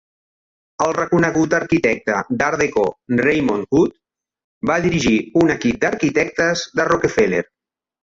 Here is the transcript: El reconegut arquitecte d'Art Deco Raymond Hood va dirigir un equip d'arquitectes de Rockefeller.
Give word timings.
El 0.85 0.95
reconegut 0.97 1.53
arquitecte 1.57 2.15
d'Art 2.39 2.63
Deco 2.63 2.87
Raymond 3.21 3.69
Hood 3.81 3.95
va 4.73 4.81
dirigir 4.89 5.15
un 5.45 5.57
equip 5.61 5.81
d'arquitectes 5.87 6.69
de 6.81 6.93
Rockefeller. 6.95 7.49